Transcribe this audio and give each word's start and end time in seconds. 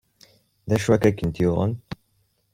D 0.69 0.71
acu 0.75 0.89
akka 0.95 1.07
ay 1.09 1.13
kent-yuɣen? 1.15 1.73